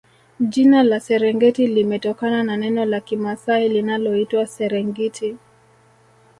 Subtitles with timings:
[0.39, 5.37] Jina la Serengeti limetokana na neno la kimasai linaloitwa Serengiti